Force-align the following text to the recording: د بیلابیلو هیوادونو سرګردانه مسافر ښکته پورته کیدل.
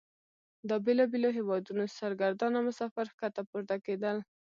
د 0.69 0.71
بیلابیلو 0.85 1.29
هیوادونو 1.37 1.83
سرګردانه 1.99 2.59
مسافر 2.67 3.05
ښکته 3.13 3.41
پورته 3.49 3.75
کیدل. 3.85 4.17